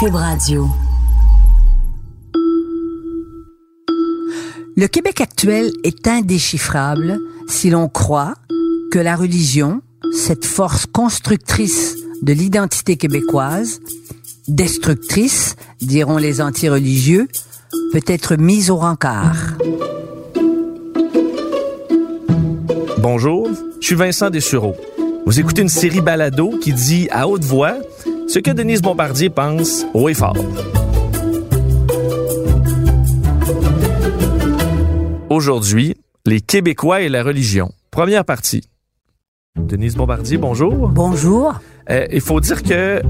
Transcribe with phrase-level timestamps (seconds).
[0.00, 0.66] Cube Radio.
[4.74, 8.32] Le Québec actuel est indéchiffrable si l'on croit
[8.90, 13.80] que la religion, cette force constructrice de l'identité québécoise,
[14.48, 17.28] destructrice, diront les anti-religieux,
[17.92, 19.36] peut être mise au rencard.
[22.96, 23.50] Bonjour,
[23.82, 24.76] je suis Vincent Dessureau.
[25.26, 27.76] Vous écoutez une série balado qui dit à haute voix
[28.30, 30.36] ce que Denise Bombardier pense haut et fort.
[35.28, 37.72] Aujourd'hui, les Québécois et la religion.
[37.90, 38.69] Première partie.
[39.66, 40.88] Denise Bombardier, bonjour.
[40.88, 41.54] Bonjour.
[41.90, 43.02] Euh, il faut dire que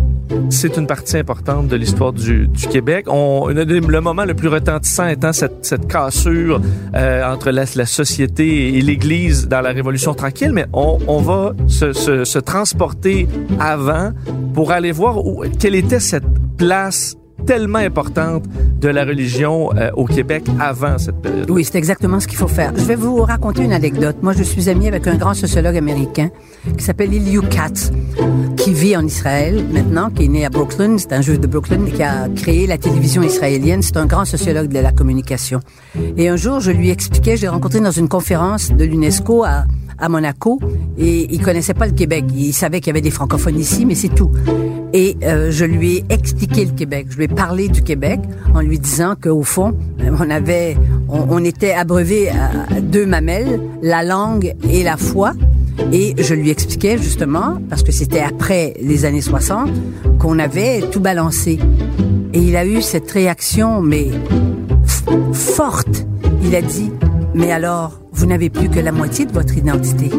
[0.49, 3.07] c'est une partie importante de l'histoire du, du, Québec.
[3.09, 6.61] On, le moment le plus retentissant étant cette, cette cassure
[6.95, 11.53] euh, entre la, la, société et l'Église dans la Révolution tranquille, mais on, on va
[11.67, 14.13] se, se, se, transporter avant
[14.55, 16.25] pour aller voir où, quelle était cette
[16.57, 18.45] place tellement importante
[18.81, 21.51] de la religion euh, au Québec avant cette période.
[21.51, 22.73] Oui, c'est exactement ce qu'il faut faire.
[22.77, 24.17] Je vais vous raconter une anecdote.
[24.23, 26.31] Moi, je suis ami avec un grand sociologue américain
[26.77, 27.93] qui s'appelle Eliu Katz,
[28.57, 30.97] qui vit en Israël maintenant, qui est né à Brooklyn.
[30.99, 33.83] C'est un juif de Brooklyn qui a créé la télévision israélienne.
[33.83, 35.61] C'est un grand sociologue de la communication.
[36.17, 39.65] Et un jour, je lui expliquais, je l'ai rencontré dans une conférence de l'UNESCO à
[40.01, 40.59] à Monaco
[40.99, 42.25] et il connaissait pas le Québec.
[42.35, 44.31] Il savait qu'il y avait des francophones ici, mais c'est tout.
[44.93, 47.07] Et euh, je lui ai expliqué le Québec.
[47.11, 48.21] Je lui ai parlé du Québec
[48.55, 49.77] en lui disant qu'au fond,
[50.19, 50.77] on avait,
[51.09, 55.33] on, on était abreuvé à deux mamelles, la langue et la foi.
[55.93, 59.71] Et je lui expliquais justement, parce que c'était après les années 60,
[60.19, 61.59] qu'on avait tout balancé.
[62.33, 64.09] Et il a eu cette réaction, mais
[65.33, 66.07] forte.
[66.43, 66.91] Il a dit,
[67.35, 70.11] mais alors, vous n'avez plus que la moitié de votre identité.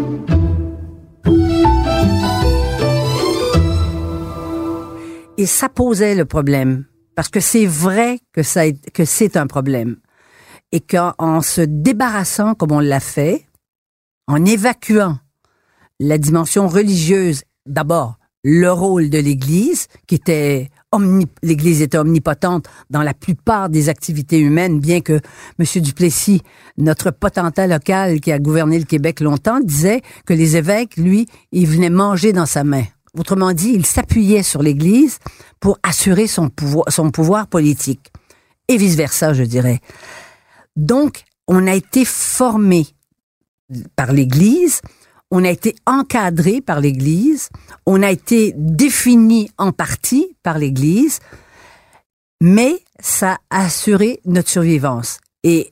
[5.37, 6.85] Et ça posait le problème,
[7.15, 9.97] parce que c'est vrai que, ça, que c'est un problème.
[10.71, 13.45] Et qu'en se débarrassant, comme on l'a fait,
[14.27, 15.19] en évacuant
[15.99, 20.71] la dimension religieuse, d'abord le rôle de l'Église, qui était
[21.41, 25.19] l'Église était omnipotente dans la plupart des activités humaines, bien que
[25.59, 25.81] M.
[25.81, 26.41] Duplessis,
[26.77, 31.67] notre potentat local qui a gouverné le Québec longtemps, disait que les évêques, lui, ils
[31.67, 32.83] venaient manger dans sa main.
[33.17, 35.19] Autrement dit, il s'appuyait sur l'Église
[35.59, 38.11] pour assurer son pouvoir, son pouvoir politique.
[38.67, 39.79] Et vice-versa, je dirais.
[40.75, 42.87] Donc, on a été formé
[43.95, 44.81] par l'Église
[45.31, 47.49] on a été encadré par l'Église,
[47.85, 51.19] on a été défini en partie par l'Église,
[52.41, 55.19] mais ça a assuré notre survivance.
[55.43, 55.71] Et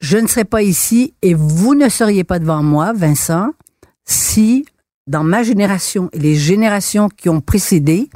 [0.00, 3.52] je ne serais pas ici et vous ne seriez pas devant moi, Vincent,
[4.04, 4.66] si
[5.06, 8.10] dans ma génération et les générations qui ont précédé,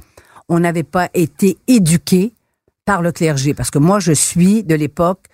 [0.49, 2.35] on n'avait pas été éduqués
[2.85, 3.55] par le clergé.
[3.55, 5.27] Parce que moi, je suis de l'époque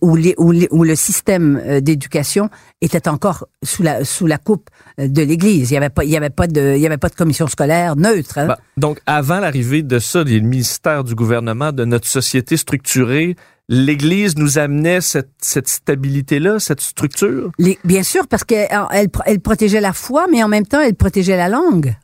[0.00, 2.50] où, où, où, le système euh, d'éducation
[2.80, 5.70] était encore sous la, sous la coupe euh, de l'Église.
[5.70, 7.46] Il n'y avait pas, il y avait pas de, il y avait pas de commission
[7.46, 8.38] scolaire neutre.
[8.38, 8.46] Hein?
[8.48, 13.36] Bah, donc, avant l'arrivée de ça, des ministères du gouvernement, de notre société structurée,
[13.68, 17.52] l'Église nous amenait cette, cette stabilité-là, cette structure?
[17.58, 20.96] Les, bien sûr, parce qu'elle elle, elle protégeait la foi, mais en même temps, elle
[20.96, 21.94] protégeait la langue.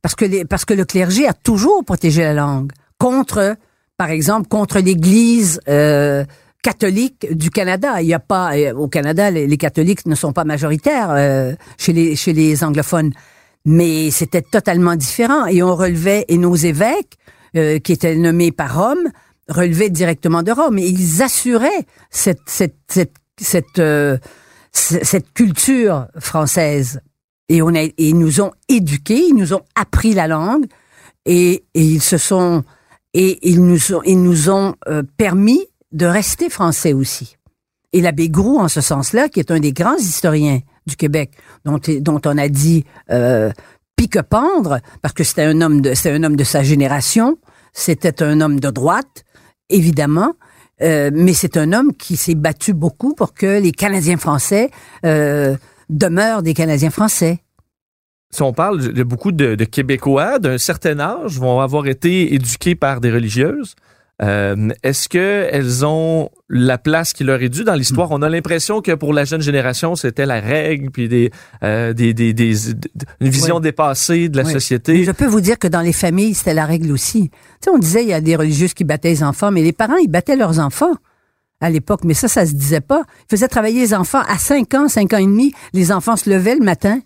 [0.00, 3.56] Parce que, les, parce que le clergé a toujours protégé la langue contre
[3.96, 6.24] par exemple, contre l'Église euh,
[6.62, 8.02] catholique du Canada.
[8.02, 11.92] Il y a pas euh, au Canada, les, catholiques ne sont pas majoritaires euh, chez
[11.92, 13.12] les chez les anglophones,
[13.64, 15.46] mais c'était totalement différent.
[15.46, 17.18] Et on relevait et nos évêques
[17.56, 19.10] euh, qui étaient nommés par Rome
[19.48, 24.18] relevaient directement de Rome et ils assuraient cette cette cette cette, euh,
[24.72, 27.00] cette culture française.
[27.48, 30.66] Et on a, et ils nous ont éduqués, ils nous ont appris la langue
[31.26, 32.64] et, et ils se sont
[33.16, 37.38] et ils nous ont, ils nous ont euh, permis de rester français aussi.
[37.94, 41.30] Et l'abbé Groux, en ce sens-là, qui est un des grands historiens du Québec,
[41.64, 43.50] dont, dont on a dit euh,
[43.96, 47.38] pique-pendre, parce que c'était un homme de, un homme de sa génération,
[47.72, 49.24] c'était un homme de droite,
[49.70, 50.34] évidemment,
[50.82, 54.70] euh, mais c'est un homme qui s'est battu beaucoup pour que les Canadiens français
[55.06, 55.56] euh,
[55.88, 57.38] demeurent des Canadiens français
[58.36, 62.74] si on parle de beaucoup de, de Québécois d'un certain âge vont avoir été éduqués
[62.74, 63.74] par des religieuses,
[64.22, 68.10] euh, Est-ce que elles ont la place qui leur est due dans l'histoire?
[68.12, 71.30] On a l'impression que pour la jeune génération, c'était la règle, puis des,
[71.62, 72.70] euh, des, des, des,
[73.20, 73.62] une vision oui.
[73.62, 74.52] dépassée de la oui.
[74.52, 74.94] société.
[74.94, 77.28] Mais je peux vous dire que dans les familles, c'était la règle aussi.
[77.28, 79.74] Tu sais, on disait il y a des religieuses qui battaient les enfants, mais les
[79.74, 80.94] parents ils battaient leurs enfants
[81.60, 83.02] à l'époque, mais ça, ça se disait pas.
[83.24, 85.52] Ils faisaient travailler les enfants à 5 ans, 5 ans et demi.
[85.74, 87.00] Les enfants se levaient le matin,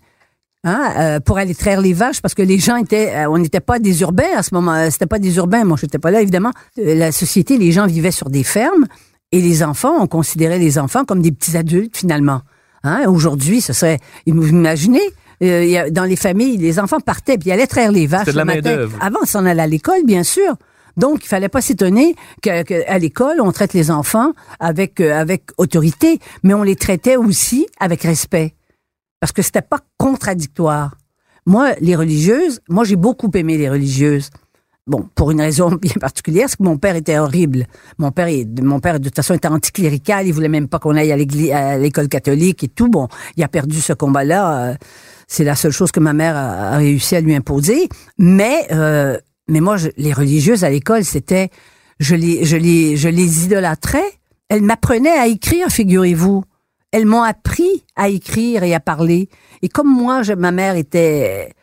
[0.63, 3.61] Hein, euh, pour aller traire les vaches parce que les gens étaient euh, on n'était
[3.61, 5.63] pas des urbains à ce moment euh, c'était pas des urbains.
[5.63, 6.51] Moi j'étais pas là évidemment.
[6.77, 8.85] Euh, la société les gens vivaient sur des fermes
[9.31, 12.41] et les enfants on considérait les enfants comme des petits adultes finalement.
[12.83, 13.97] Hein, aujourd'hui ce serait
[14.27, 15.01] vous imaginez
[15.41, 18.43] euh, dans les familles les enfants partaient puis ils allaient traire les vaches de la
[18.43, 18.87] le matin.
[18.99, 20.57] avant on s'en allait à l'école bien sûr.
[20.97, 26.19] Donc, il fallait pas s'étonner qu'à l'école, on traite les enfants avec euh, avec autorité,
[26.43, 28.53] mais on les traitait aussi avec respect
[29.21, 30.97] parce que c'était pas contradictoire.
[31.45, 34.29] Moi, les religieuses, moi j'ai beaucoup aimé les religieuses.
[34.87, 37.65] Bon, pour une raison bien particulière, c'est que mon père était horrible.
[37.99, 38.27] Mon père,
[38.61, 42.09] mon père de toute façon était anticlérical, il voulait même pas qu'on aille à l'école
[42.09, 42.89] catholique et tout.
[42.89, 43.07] Bon,
[43.37, 44.69] il a perdu ce combat-là.
[44.71, 44.75] euh,
[45.27, 47.87] c'est la seule chose que ma mère a réussi à lui imposer.
[48.17, 51.49] Mais, euh, mais moi, je- les religieuses à l'école, c'était,
[51.99, 54.03] je les, je les, je les idolâtrais.
[54.49, 56.43] Elles m'apprenaient à écrire, figurez-vous.
[56.91, 59.29] Elles m'ont appris à écrire et à parler.
[59.61, 61.53] Et comme moi, ma mère était,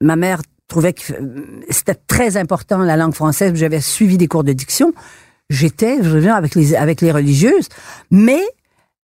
[0.00, 3.52] ma mère trouvait que euh, c'était très important la langue française.
[3.54, 4.92] J'avais suivi des cours de diction.
[5.50, 7.68] J'étais, je dire, avec les avec les religieuses.
[8.10, 8.42] Mais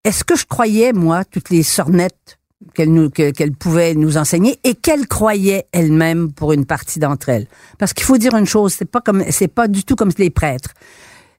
[0.04, 2.38] est-ce que je croyais moi toutes les sornettes
[2.74, 7.46] qu'elles pouvaient nous enseigner et qu'elles croyaient elles-mêmes pour une partie d'entre elles?
[7.78, 10.30] Parce qu'il faut dire une chose, c'est pas comme c'est pas du tout comme les
[10.30, 10.74] prêtres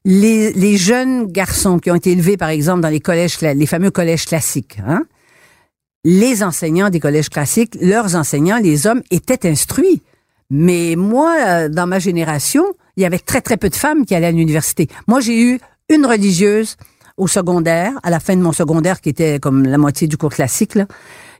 [0.04, 3.90] les, les jeunes garçons qui ont été élevés, par exemple, dans les collèges, les fameux
[3.90, 5.04] collèges classiques, hein,
[6.04, 10.02] les enseignants des collèges classiques, leurs enseignants, les hommes, étaient instruits.
[10.50, 12.64] Mais moi, euh, dans ma génération,
[12.96, 14.88] il y avait très, très peu de femmes qui allaient à l'université.
[15.06, 16.76] Moi, j'ai eu une religieuse
[17.16, 20.30] au secondaire, à la fin de mon secondaire, qui était comme la moitié du cours
[20.32, 20.86] classique, là,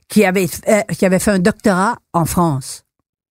[0.07, 2.83] qui avait, fait, qui avait fait un doctorat en France.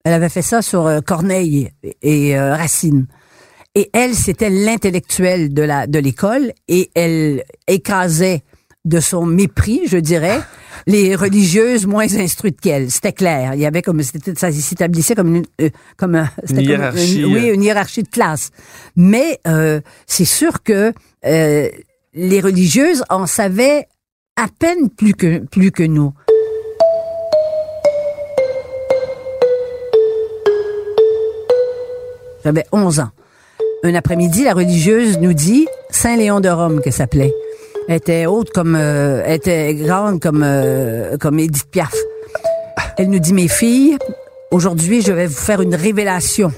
[0.03, 1.71] Elle avait fait ça sur euh, Corneille
[2.01, 3.07] et, euh, Racine.
[3.75, 8.43] Et elle, c'était l'intellectuelle de la de l'école et elle écrasait
[8.85, 10.41] de son mépris, je dirais,
[10.87, 12.91] les religieuses moins instruites qu'elle.
[12.91, 13.55] C'était clair.
[13.55, 17.49] Il y avait comme ça s'établissait comme une euh, comme un, Une comme hiérarchie, oui,
[17.49, 17.53] euh.
[17.55, 18.51] une hiérarchie de classe.
[18.95, 20.93] Mais euh, c'est sûr que
[21.25, 21.69] euh,
[22.13, 23.87] les religieuses en savaient
[24.35, 26.13] à peine plus que plus que nous.
[32.43, 33.09] J'avais 11 ans.
[33.85, 37.33] Un après-midi, la religieuse nous dit Saint-Léon de Rome, que s'appelait.
[37.89, 41.93] Était haute comme, euh, était grande comme, euh, comme Edith Piaf.
[42.97, 43.97] Elle nous dit, mes filles,
[44.51, 46.53] aujourd'hui, je vais vous faire une révélation.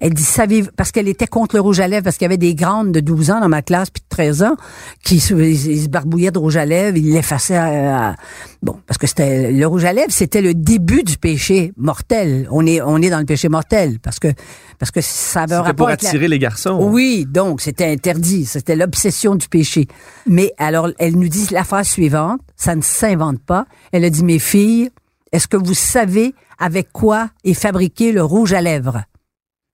[0.00, 2.38] Elle dit, savez parce qu'elle était contre le rouge à lèvres, parce qu'il y avait
[2.38, 4.56] des grandes de 12 ans dans ma classe, puis de 13 ans,
[5.04, 8.14] qui se, ils, se barbouillaient de rouge à lèvres, ils l'effaçaient à, à-
[8.62, 12.48] bon, parce que c'était, le rouge à lèvres, c'était le début du péché mortel.
[12.50, 14.28] On est, on est dans le péché mortel, parce que,
[14.78, 16.78] parce que ça avait un C'était rapport pour la- attirer les garçons.
[16.80, 19.86] oui, donc c'était interdit, c'était l'obsession du péché.
[20.26, 23.66] Mais alors, elle nous dit la phrase suivante, ça ne s'invente pas.
[23.92, 24.88] Elle a dit, mes filles,
[25.32, 29.02] est-ce que vous savez avec quoi est fabriqué le rouge à lèvres?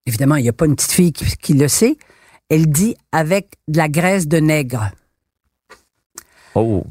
[0.06, 1.96] Évidemment, il n'y a pas une petite fille qui, qui le sait.
[2.48, 4.90] Elle dit avec de la graisse de nègre.
[6.54, 6.84] Oh.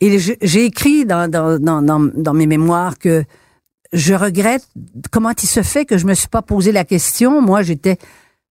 [0.00, 3.24] Et j'ai écrit dans, dans, dans, dans, mes mémoires que
[3.92, 4.68] je regrette
[5.10, 7.42] comment il se fait que je me suis pas posé la question.
[7.42, 7.98] Moi, j'étais,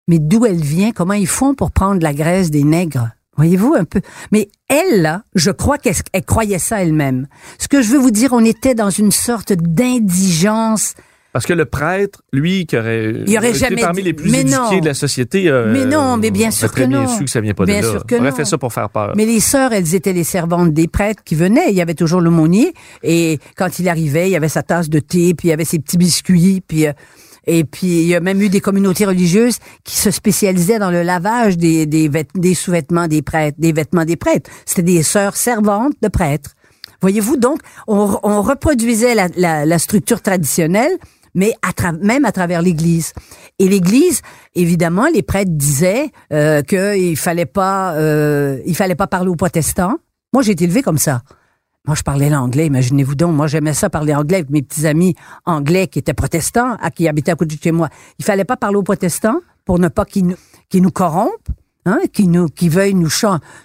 [0.07, 0.91] mais d'où elle vient?
[0.91, 3.09] Comment ils font pour prendre la graisse des nègres?
[3.37, 4.01] Voyez-vous un peu?
[4.31, 7.27] Mais elle, là, je crois qu'elle elle croyait ça elle-même.
[7.59, 10.95] Ce que je veux vous dire, on était dans une sorte d'indigence.
[11.37, 14.31] Parce que le prêtre, lui, qui aurait, Il aurait été jamais parmi dit- les plus
[14.31, 14.79] Mais éduqués non.
[14.79, 17.07] de la société, euh, Mais non, mais bien sûr que bien non.
[17.15, 17.91] su que ça vient pas Bien de là.
[17.91, 18.35] sûr que aurait non.
[18.35, 19.13] fait ça pour faire peur.
[19.15, 21.69] Mais les sœurs, elles étaient les servantes des prêtres qui venaient.
[21.69, 22.73] Il y avait toujours l'aumônier.
[23.03, 25.63] Et quand il arrivait, il y avait sa tasse de thé, puis il y avait
[25.63, 26.87] ses petits biscuits, puis...
[26.87, 26.93] euh,
[27.45, 31.03] et puis, il y a même eu des communautés religieuses qui se spécialisaient dans le
[31.03, 34.49] lavage des, des, des sous-vêtements des prêtres, des vêtements des prêtres.
[34.65, 36.55] C'était des sœurs servantes de prêtres.
[36.99, 40.91] Voyez-vous, donc, on, on reproduisait la, la, la structure traditionnelle,
[41.37, 41.53] mais
[42.01, 43.13] même à travers l'Église.
[43.59, 44.21] Et l'Église,
[44.55, 49.97] évidemment, les prêtres disaient euh, qu'il fallait pas, euh, il fallait pas parler aux protestants.
[50.33, 51.21] Moi, j'ai été élevée comme ça.
[51.85, 53.35] Moi, je parlais l'anglais, imaginez-vous donc.
[53.35, 55.13] Moi, j'aimais ça parler anglais avec mes petits amis
[55.45, 57.89] anglais qui étaient protestants, à qui habitaient à côté de chez moi.
[58.17, 60.35] Il fallait pas parler aux protestants pour ne pas qu'ils
[60.73, 61.49] nous corrompent,
[61.87, 63.09] hein, qu'ils nous, qu'ils veuillent nous,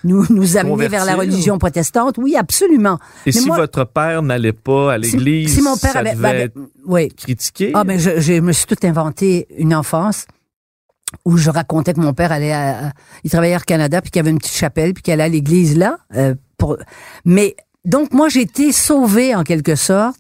[0.04, 2.16] nous, nous amener vers la religion protestante.
[2.18, 2.98] Oui, absolument.
[3.26, 6.14] Et Mais si moi- votre père n'allait pas à l'église, si mon père ça avait,
[6.14, 7.08] devait avait- être oui.
[7.08, 7.72] critiqué?
[7.74, 10.26] Ah, ben, je, je me suis tout inventé une enfance
[11.26, 12.92] où je racontais que mon père allait à, à-
[13.24, 15.28] il travaillait Air Canada puis qu'il y avait une petite chapelle puis qu'il allait à
[15.28, 15.98] l'église là.
[16.16, 16.78] euh, pour,
[17.26, 20.16] mais donc moi j'ai été sauvée en quelque sorte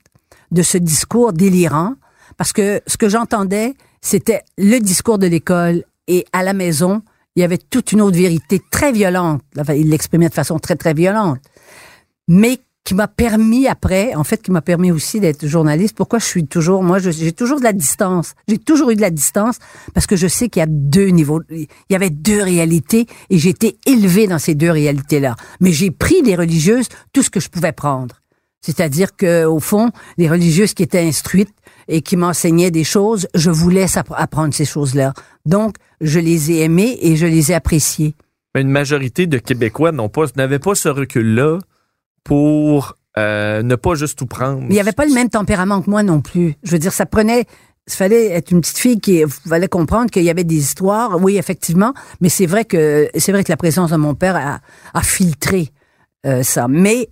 [0.50, 1.94] de ce discours délirant
[2.36, 7.00] parce que ce que j'entendais c'était le discours de l'école et à la maison
[7.36, 9.42] il y avait toute une autre vérité très violente.
[9.68, 11.38] Il l'exprimait de façon très très violente,
[12.28, 15.96] mais qui m'a permis après, en fait, qui m'a permis aussi d'être journaliste.
[15.96, 18.34] Pourquoi je suis toujours, moi, j'ai toujours de la distance.
[18.48, 19.58] J'ai toujours eu de la distance
[19.94, 23.38] parce que je sais qu'il y a deux niveaux, il y avait deux réalités et
[23.38, 25.36] j'ai été élevée dans ces deux réalités-là.
[25.60, 28.16] Mais j'ai pris des religieuses tout ce que je pouvais prendre.
[28.64, 31.54] C'est-à-dire que, au fond, les religieuses qui étaient instruites
[31.88, 33.86] et qui m'enseignaient des choses, je voulais
[34.16, 35.14] apprendre ces choses-là.
[35.46, 38.14] Donc, je les ai aimées et je les ai appréciées.
[38.54, 41.58] Une majorité de Québécois n'ont pas, n'avaient pas ce recul-là
[42.24, 44.60] pour euh, ne pas juste tout prendre.
[44.60, 46.54] Mais il n'y avait pas le même tempérament que moi non plus.
[46.62, 47.46] Je veux dire, ça prenait
[47.88, 51.36] il fallait être une petite fille qui fallait comprendre qu'il y avait des histoires, oui
[51.36, 54.60] effectivement, mais c'est vrai que c'est vrai que la présence de mon père a,
[54.94, 55.70] a filtré
[56.24, 56.68] euh, ça.
[56.68, 57.08] Mais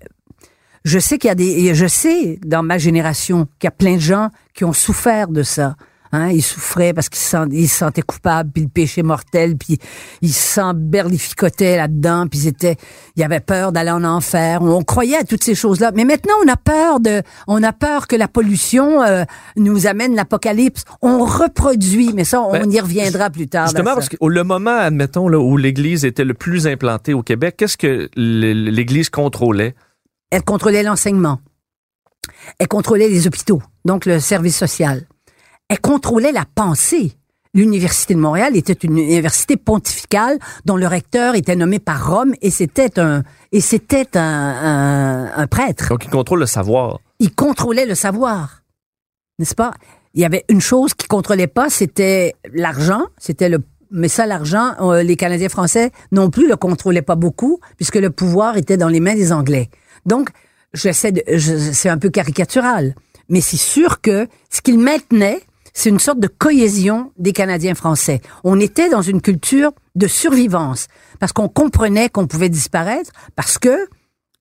[0.84, 3.96] je sais qu'il y a des, je sais dans ma génération qu'il y a plein
[3.96, 5.76] de gens qui ont souffert de ça.
[6.12, 9.78] Hein, il souffrait parce qu'il se, sentait coupable, puis le péché mortel, puis
[10.22, 12.76] il s'emberlificotait là-dedans, puis il
[13.14, 14.60] il avait peur d'aller en enfer.
[14.60, 18.08] On croyait à toutes ces choses-là, mais maintenant on a peur de, on a peur
[18.08, 19.22] que la pollution euh,
[19.56, 20.82] nous amène l'apocalypse.
[21.00, 23.66] On reproduit, mais ça, on ben, y reviendra plus tard.
[23.66, 27.54] Justement, parce que le moment, admettons, là, où l'Église était le plus implantée au Québec,
[27.56, 29.76] qu'est-ce que l'Église contrôlait?
[30.30, 31.38] Elle contrôlait l'enseignement.
[32.58, 35.06] Elle contrôlait les hôpitaux, donc le service social
[35.70, 37.12] elle contrôlait la pensée.
[37.54, 42.50] L'Université de Montréal était une université pontificale dont le recteur était nommé par Rome et
[42.50, 43.22] c'était un
[43.52, 45.88] et c'était un, un, prêtre.
[45.88, 46.98] Donc il contrôle le savoir.
[47.18, 48.62] Il contrôlait le savoir,
[49.38, 49.72] n'est-ce pas?
[50.14, 53.02] Il y avait une chose qu'il contrôlait pas, c'était l'argent.
[53.16, 53.58] C'était le
[53.92, 58.10] mais ça, l'argent, euh, les Canadiens français non plus le contrôlaient pas beaucoup puisque le
[58.10, 59.70] pouvoir était dans les mains des Anglais.
[60.06, 60.30] Donc
[60.74, 61.22] j'essaie de,
[61.72, 62.94] c'est un peu caricatural,
[63.28, 65.40] mais c'est sûr que ce qu'il maintenait
[65.72, 68.20] c'est une sorte de cohésion des Canadiens français.
[68.44, 73.88] On était dans une culture de survivance parce qu'on comprenait qu'on pouvait disparaître parce que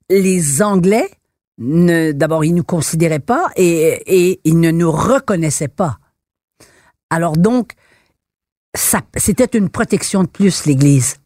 [0.09, 1.09] les Anglais,
[1.57, 5.99] d'abord, ils nous considéraient pas et, et ils ne nous reconnaissaient pas.
[7.09, 7.73] Alors donc,
[8.75, 11.17] c'était une protection de plus, l'Église.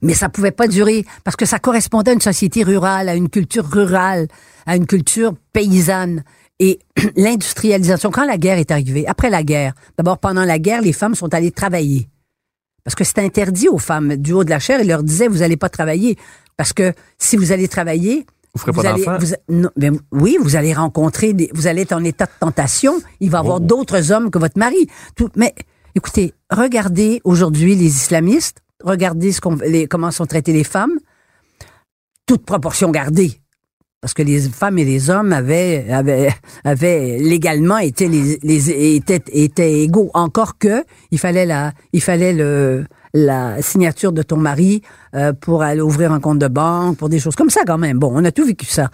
[0.00, 3.28] Mais ça pouvait pas durer parce que ça correspondait à une société rurale, à une
[3.28, 4.28] culture rurale,
[4.66, 6.24] à une culture paysanne.
[6.62, 6.78] Et
[7.16, 11.16] l'industrialisation, quand la guerre est arrivée, après la guerre, d'abord pendant la guerre, les femmes
[11.16, 12.08] sont allées travailler.
[12.84, 15.38] Parce que c'était interdit aux femmes du haut de la chair, ils leur disaient, vous
[15.38, 16.16] n'allez pas travailler.
[16.56, 19.04] Parce que si vous allez travailler, vous ferez pas allez,
[19.76, 22.94] ben, oui, vous allez rencontrer, des, vous allez être en état de tentation.
[23.18, 23.60] Il va y avoir oh.
[23.60, 24.86] d'autres hommes que votre mari.
[25.16, 25.54] Tout, mais
[25.96, 30.96] écoutez, regardez aujourd'hui les islamistes, regardez ce qu'on, les, comment sont traitées les femmes,
[32.26, 33.41] toute proportion gardée
[34.02, 39.22] parce que les femmes et les hommes avaient avaient, avaient légalement été les, les étaient,
[39.28, 40.10] étaient égaux.
[40.12, 44.82] Encore que il fallait la il fallait le la signature de ton mari
[45.14, 48.00] euh, pour aller ouvrir un compte de banque pour des choses comme ça quand même.
[48.00, 48.90] Bon on a tout vécu ça.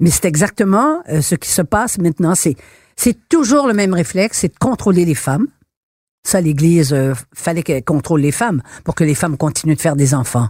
[0.00, 2.34] Mais c'est exactement euh, ce qui se passe maintenant.
[2.34, 2.56] C'est
[2.96, 5.46] c'est toujours le même réflexe c'est de contrôler les femmes.
[6.26, 9.94] Ça l'église euh, fallait qu'elle contrôle les femmes pour que les femmes continuent de faire
[9.94, 10.48] des enfants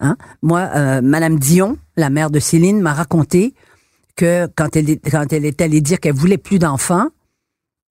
[0.00, 0.16] Hein?
[0.42, 3.54] Moi, euh, Madame Dion, la mère de Céline, m'a raconté
[4.16, 7.08] que quand elle, quand elle est allée dire qu'elle voulait plus d'enfants,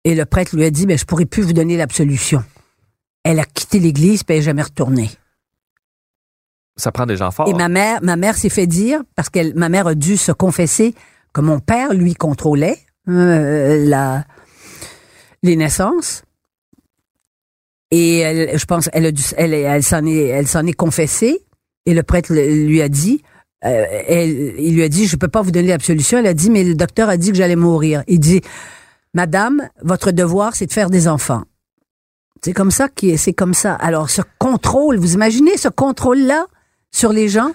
[0.05, 2.45] et le prêtre lui a dit, ben, je pourrais plus vous donner l'absolution.
[3.25, 5.11] Elle a quitté l'église, puis elle n'est jamais retournée.
[6.77, 7.49] Ça prend des gens forts.
[7.49, 10.31] Et ma mère, ma mère s'est fait dire, parce que ma mère a dû se
[10.31, 10.95] confesser
[11.33, 14.25] que mon père, lui, contrôlait euh, la,
[15.43, 16.23] les naissances.
[17.91, 21.46] Et elle, je pense, elle, a dû, elle, elle s'en est, elle s'en est confessée.
[21.87, 23.23] Et le prêtre lui a dit,
[23.64, 26.19] euh, il lui a dit, je peux pas vous donner l'absolution.
[26.19, 28.02] Elle a dit, mais le docteur a dit que j'allais mourir.
[28.07, 28.43] Il dit,
[29.14, 31.45] Madame, votre devoir, c'est de faire des enfants.
[32.45, 33.75] C'est comme ça qui c'est comme ça.
[33.75, 36.45] Alors, ce contrôle, vous imaginez ce contrôle-là
[36.93, 37.52] sur les gens?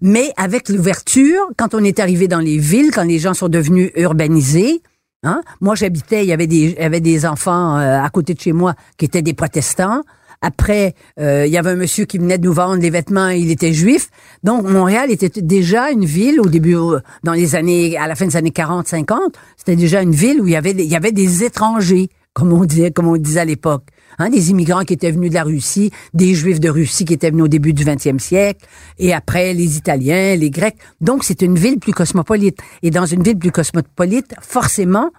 [0.00, 3.92] Mais avec l'ouverture, quand on est arrivé dans les villes, quand les gens sont devenus
[3.94, 4.82] urbanisés,
[5.22, 8.34] hein, moi j'habitais, il y avait des, il y avait des enfants euh, à côté
[8.34, 10.02] de chez moi qui étaient des protestants.
[10.42, 13.50] Après, euh, il y avait un monsieur qui venait de nous vendre des vêtements, il
[13.50, 14.08] était juif.
[14.44, 16.76] Donc, Montréal était déjà une ville au début,
[17.24, 20.46] dans les années, à la fin des années 40, 50, c'était déjà une ville où
[20.46, 23.44] il y avait, il y avait des étrangers, comme on disait, comme on disait à
[23.44, 23.84] l'époque.
[24.18, 27.30] Hein, des immigrants qui étaient venus de la Russie, des Juifs de Russie qui étaient
[27.30, 28.66] venus au début du 20e siècle,
[28.98, 30.76] et après les Italiens, les Grecs.
[31.00, 32.58] Donc, c'est une ville plus cosmopolite.
[32.82, 35.10] Et dans une ville plus cosmopolite, forcément,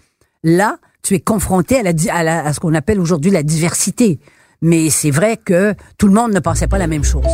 [0.43, 4.19] là, tu es confronté à, la, à, à ce qu'on appelle aujourd'hui la diversité.
[4.61, 7.25] Mais c'est vrai que tout le monde ne pensait pas la même chose.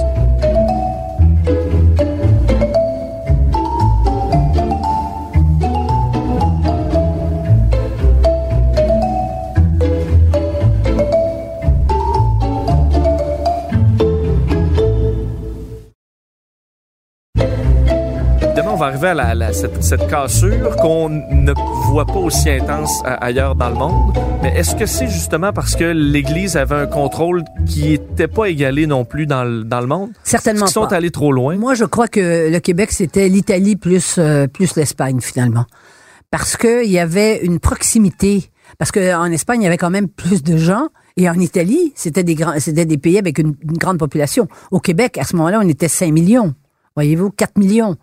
[18.83, 21.53] Va arriver à la, la- cette, cette cassure qu'on ne
[21.87, 24.17] voit pas aussi intense a- ailleurs dans le monde.
[24.41, 28.85] Mais est-ce que c'est justement parce que l'Église avait un contrôle qui n'était pas égalé
[28.87, 30.09] non plus dans le, dans le monde?
[30.23, 30.95] Certainement qu'ils sont pas.
[30.97, 31.55] allés trop loin?
[31.55, 35.65] Moi, je crois que le Québec, c'était l'Italie plus, euh, plus l'Espagne, finalement.
[36.29, 38.49] Parce qu'il y avait une proximité.
[38.79, 40.87] Parce qu'en Espagne, il y avait quand même plus de gens.
[41.15, 44.47] Et en Italie, c'était des, grands, c'était des pays avec une, une grande population.
[44.71, 46.53] Au Québec, à ce moment-là, on était 5 millions.
[46.95, 47.95] Voyez-vous, 4 millions.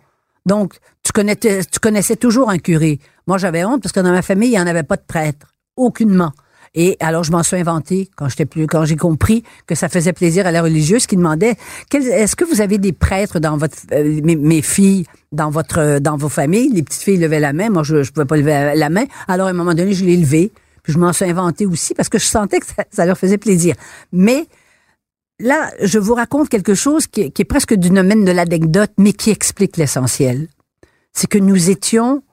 [0.45, 2.99] Donc, tu connaissais, toujours un curé.
[3.27, 5.47] Moi, j'avais honte parce que dans ma famille, il n'y en avait pas de prêtre.
[5.77, 6.31] Aucunement.
[6.73, 10.13] Et alors, je m'en suis inventé quand j'étais plus, quand j'ai compris que ça faisait
[10.13, 11.55] plaisir à la religieuse qui demandait,
[11.93, 16.29] est-ce que vous avez des prêtres dans votre, euh, mes, filles, dans votre, dans vos
[16.29, 16.69] familles?
[16.73, 17.69] Les petites filles levaient la main.
[17.69, 19.03] Moi, je, je pouvais pas lever la main.
[19.27, 20.51] Alors, à un moment donné, je l'ai levé.
[20.83, 23.75] Puis je m'en suis inventé aussi parce que je sentais que ça leur faisait plaisir.
[24.11, 24.47] Mais,
[25.41, 29.29] là, je vous raconte quelque chose qui, est- presque du domaine de l'anecdote, mais qui
[29.31, 30.47] explique l'essentiel.
[31.13, 32.23] C'est que nous étions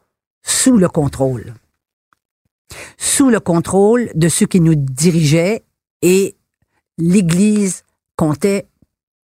[0.42, 1.54] sous le contrôle.
[2.96, 5.64] Sous le contrôle de ceux qui nous dirigeaient
[6.02, 6.36] et
[6.98, 7.82] l'Église
[8.16, 8.66] comptait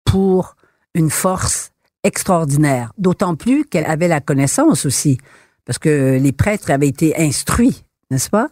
[0.05, 0.57] pour
[0.95, 1.73] une force
[2.05, 2.93] extraordinaire.
[2.99, 5.19] D'autant plus qu'elle avait la connaissance aussi,
[5.65, 8.49] parce que les prêtres avaient été instruits, n'est-ce pas?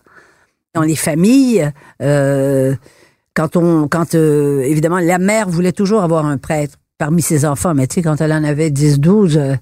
[0.74, 1.70] Dans les familles,
[2.02, 2.74] euh,
[3.34, 7.74] quand on, quand euh, évidemment la mère voulait toujours avoir un prêtre parmi ses enfants,
[7.74, 9.54] mais tu sais quand elle en avait 10, 12, euh,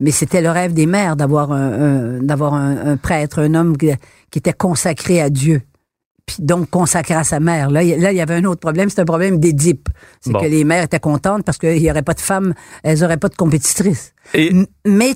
[0.00, 1.72] mais c'était le rêve des mères d'avoir un,
[2.16, 3.90] un- d'avoir un, un prêtre, un homme qui,
[4.30, 5.62] qui était consacré à Dieu,
[6.26, 7.70] puis donc consacré à sa mère.
[7.70, 9.88] Là, il y- là il y avait un autre problème, c'est un problème d'Édipe,
[10.20, 10.40] c'est Bon.
[10.40, 13.28] que les mères étaient contentes parce qu'il y aurait pas de femmes, elles auraient pas
[13.28, 14.14] de compétitrices.
[14.34, 14.50] Et
[14.86, 15.14] Mais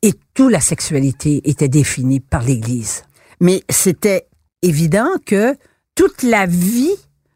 [0.00, 3.02] et toute la sexualité était définie par l'Église.
[3.40, 4.26] Mais c'était
[4.62, 5.54] évident que
[5.94, 6.90] toute la vie,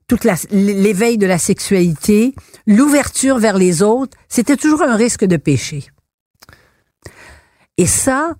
[0.08, 2.34] toute l'éveil de la sexualité,
[2.66, 5.84] l'ouverture vers les autres, c'était toujours un risque de péché.
[7.76, 8.34] Et ça,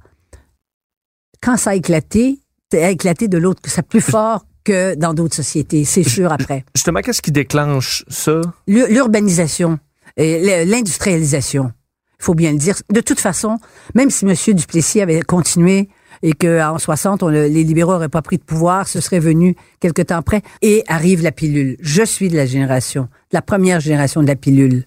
[1.42, 2.38] quand ça a éclaté,
[2.72, 6.32] ça a éclaté de l'autre, que ça plus fort que dans d'autres sociétés, c'est sûr
[6.32, 6.64] après.
[6.74, 8.40] justement, qu'est-ce qui déclenche ça?
[8.66, 9.78] L'ur- L'urbanisation,
[10.16, 11.72] l'industrialisation,
[12.20, 12.76] il faut bien le dire.
[12.90, 13.58] De toute façon,
[13.94, 14.34] même si M.
[14.54, 15.88] Duplessis avait continué
[16.22, 19.54] et qu'en 60, on, le- les libéraux n'auraient pas pris de pouvoir, ce serait venu
[19.80, 21.76] quelque temps après, et arrive la pilule.
[21.80, 24.84] Je suis de la génération, de la première génération de la pilule.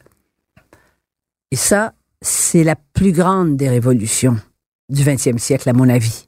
[1.51, 4.37] Et ça, c'est la plus grande des révolutions
[4.89, 6.27] du 20e siècle, à mon avis.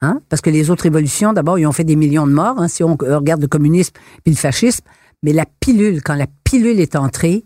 [0.00, 0.20] Hein?
[0.28, 2.82] Parce que les autres révolutions, d'abord, ils ont fait des millions de morts, hein, si
[2.82, 3.92] on regarde le communisme
[4.22, 4.84] puis le fascisme.
[5.22, 7.44] Mais la pilule, quand la pilule est entrée,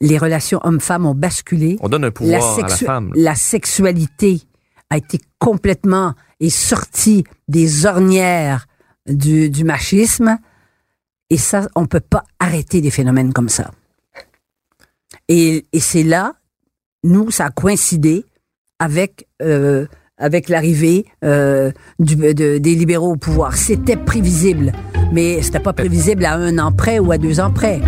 [0.00, 1.76] les relations hommes-femmes ont basculé.
[1.80, 3.12] On donne un La, pouvoir à la femme.
[3.14, 4.40] la sexualité
[4.92, 8.66] a été complètement et sortie des ornières
[9.06, 10.38] du, machisme.
[11.30, 13.70] Et ça, on peut pas arrêter des phénomènes comme ça.
[15.28, 16.34] Et, et c'est là,
[17.04, 18.26] nous, ça a coïncidé
[18.78, 19.86] avec euh,
[20.18, 23.56] avec l'arrivée euh, des libéraux au pouvoir.
[23.56, 24.72] C'était prévisible,
[25.10, 27.80] mais c'était pas prévisible à un an près ou à deux ans près.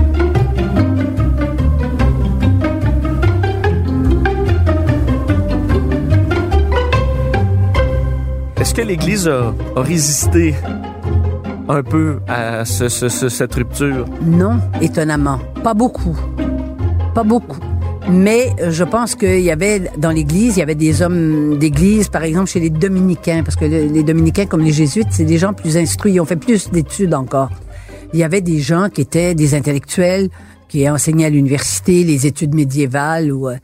[8.64, 10.54] Est-ce que l'Église a, résisté
[11.68, 14.06] un peu à ce- ce- ce- cette rupture?
[14.24, 15.38] Non, étonnamment.
[15.62, 16.16] Pas beaucoup.
[17.14, 17.58] Pas beaucoup.
[18.08, 22.22] Mais je pense qu'il y avait dans l'Église, il y avait des hommes d'Église, par
[22.22, 25.52] exemple chez les Dominicains, parce que le- les Dominicains, comme les Jésuites, c'est des gens
[25.52, 27.50] plus instruits, ils ont fait plus d'études encore.
[28.14, 30.30] Il y avait des gens qui étaient des intellectuels,
[30.70, 33.56] qui enseignaient à l'université les études médiévales ou euh,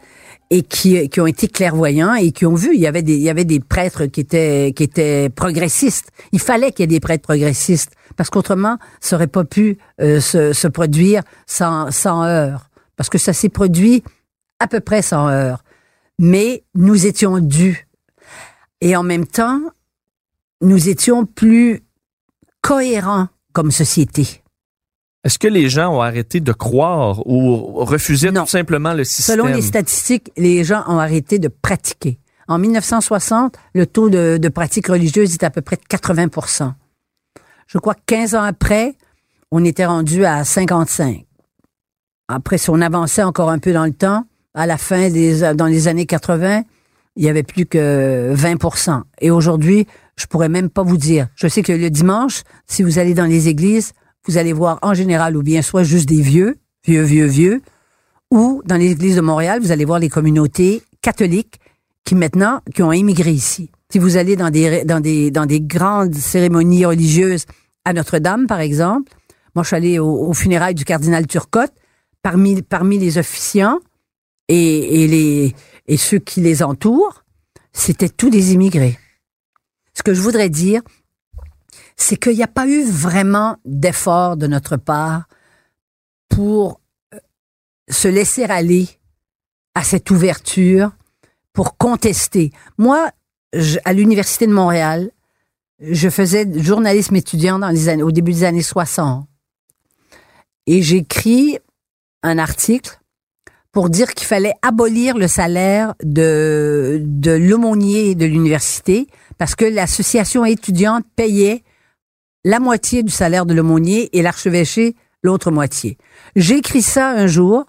[0.50, 3.22] et qui, qui ont été clairvoyants et qui ont vu il y avait des il
[3.22, 6.10] y avait des prêtres qui étaient qui étaient progressistes.
[6.32, 10.20] Il fallait qu'il y ait des prêtres progressistes parce qu'autrement ça aurait pas pu euh,
[10.20, 14.02] se, se produire sans sans heurts parce que ça s'est produit
[14.58, 15.62] à peu près sans heurts.
[16.18, 17.86] Mais nous étions dus
[18.80, 19.60] et en même temps
[20.62, 21.82] nous étions plus
[22.60, 24.39] cohérents comme société.
[25.24, 28.44] Est-ce que les gens ont arrêté de croire ou refusaient Non.
[28.44, 29.36] tout simplement le système?
[29.36, 32.18] Selon les statistiques, les gens ont arrêté de pratiquer.
[32.48, 36.72] En 1960, le taux de, de pratique religieuse était à peu près de 80%
[37.66, 38.94] Je crois que 15 ans après,
[39.50, 41.26] on était rendu à 55.
[42.28, 45.66] Après, si on avançait encore un peu dans le temps, à la fin des, dans
[45.66, 46.62] les années 80,
[47.16, 51.28] il y avait plus que 20% Et aujourd'hui, je pourrais même pas vous dire.
[51.34, 53.92] Je sais que le dimanche, si vous allez dans les églises,
[54.26, 56.56] vous allez voir en général ou bien soit juste des vieux,
[56.86, 57.62] vieux, vieux, vieux,
[58.30, 61.58] ou dans les églises de Montréal, vous allez voir les communautés catholiques
[62.04, 63.70] qui maintenant, qui ont immigré ici.
[63.90, 67.46] Si vous allez dans des, dans des, dans des grandes cérémonies religieuses
[67.84, 69.12] à Notre-Dame, par exemple,
[69.54, 71.72] moi, je suis allée au funérailles du cardinal Turcotte,
[72.22, 73.80] parmi, parmi les officiants
[74.48, 75.54] et, et les,
[75.88, 77.24] et ceux qui les entourent,
[77.72, 78.98] c'était tous des immigrés.
[79.94, 80.82] Ce que je voudrais dire,
[81.96, 85.24] c'est qu'il n'y a pas eu vraiment d'effort de notre part
[86.28, 86.80] pour
[87.14, 87.18] euh,
[87.88, 88.88] se laisser aller
[89.74, 90.92] à cette ouverture,
[91.52, 92.52] pour contester.
[92.78, 93.10] Moi,
[93.84, 95.10] à l'Université de Montréal,
[95.80, 97.60] je faisais journalisme étudiant
[98.02, 99.26] au début des années 60.
[100.66, 101.58] Et j'écris
[102.22, 103.00] un article
[103.72, 109.06] pour dire qu'il fallait abolir le salaire de l'aumônier de l'université
[109.38, 111.62] parce que l'association étudiante payait
[112.44, 115.98] la moitié du salaire de l'aumônier et l'archevêché l'autre moitié.
[116.36, 117.66] J'ai écrit ça un jour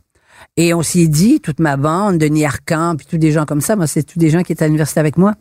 [0.57, 3.61] et on s'y est dit, toute ma bande, Denis Arcan, puis tous des gens comme
[3.61, 5.33] ça, moi c'est tous des gens qui étaient à l'université avec moi,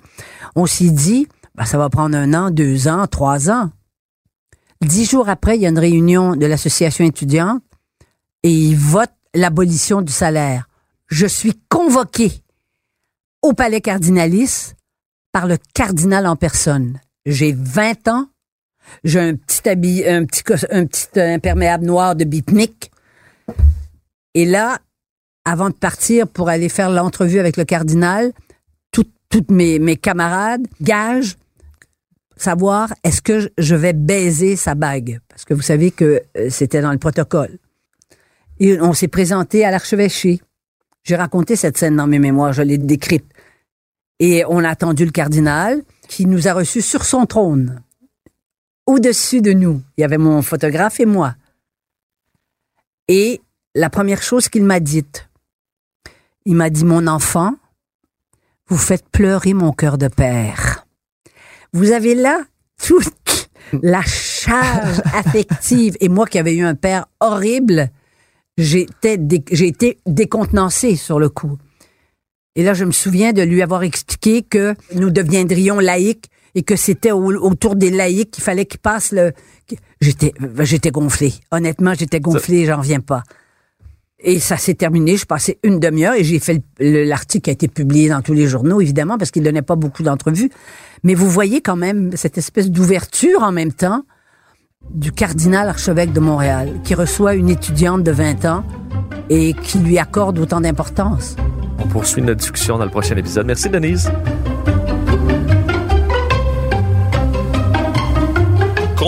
[0.56, 3.70] on s'y dit, bah, ça va prendre un an, deux ans, trois ans.
[4.80, 7.62] Dix jours après, il y a une réunion de l'association étudiante
[8.42, 10.68] et ils votent l'abolition du salaire.
[11.08, 12.32] Je suis convoqué
[13.42, 14.72] au palais cardinalis
[15.32, 17.00] par le cardinal en personne.
[17.26, 18.26] J'ai 20 ans,
[19.04, 22.90] j'ai un petit habit, un petit, petit imperméable noir de bitnik.
[24.34, 24.78] Et là,
[25.44, 28.32] avant de partir pour aller faire l'entrevue avec le cardinal,
[29.30, 31.36] toutes mes, mes camarades gagent
[32.36, 35.20] savoir est-ce que je vais baiser sa bague?
[35.28, 37.58] Parce que vous savez que euh, c'était dans le protocole.
[38.58, 40.40] Et on s'est présenté à l'archevêché.
[41.04, 43.24] J'ai raconté cette scène dans mes mémoires, je l'ai décrite.
[44.18, 47.80] Et on a attendu le cardinal qui nous a reçus sur son trône.
[48.90, 51.36] Au-dessus de nous, il y avait mon photographe et moi.
[53.06, 53.40] Et
[53.76, 55.28] la première chose qu'il m'a dite,
[56.44, 57.54] il m'a dit, mon enfant,
[58.66, 60.84] vous faites pleurer mon cœur de père.
[61.72, 62.40] Vous avez là
[62.84, 63.48] toute
[63.80, 65.96] la charge affective.
[66.00, 67.90] Et moi qui avais eu un père horrible,
[68.58, 69.20] j'étais
[69.52, 71.58] j'ai été décontenancé sur le coup.
[72.56, 76.76] Et là, je me souviens de lui avoir expliqué que nous deviendrions laïcs et que
[76.76, 79.32] c'était autour des laïcs qu'il fallait qu'ils passent le.
[80.00, 81.32] J'étais, j'étais gonflé.
[81.50, 83.22] Honnêtement, j'étais gonflé, j'en reviens pas.
[84.22, 85.16] Et ça s'est terminé.
[85.16, 88.46] Je passais une demi-heure et j'ai fait l'article qui a été publié dans tous les
[88.46, 90.50] journaux, évidemment, parce qu'il donnait pas beaucoup d'entrevues.
[91.04, 94.02] Mais vous voyez quand même cette espèce d'ouverture en même temps
[94.90, 98.64] du cardinal archevêque de Montréal, qui reçoit une étudiante de 20 ans
[99.28, 101.36] et qui lui accorde autant d'importance.
[101.78, 103.46] On poursuit notre discussion dans le prochain épisode.
[103.46, 104.10] Merci, Denise.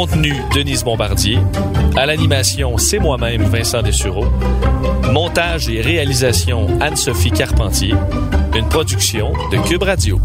[0.03, 1.39] Contenu, Denise Bombardier.
[1.97, 4.27] À l'animation, c'est moi-même, Vincent Dessureau.
[5.13, 7.95] Montage et réalisation, Anne-Sophie Carpentier.
[8.57, 10.21] Une production de Cube Radio.